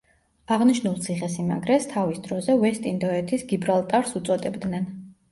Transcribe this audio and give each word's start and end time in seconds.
აღნიშნულ 0.53 0.93
ციხესიმაგრეს 1.07 1.83
თავის 1.91 2.21
დროზე 2.27 2.55
„ვესტ-ინდოეთის 2.63 3.43
გიბრალტარს“ 3.51 4.15
უწოდებდნენ. 4.21 4.89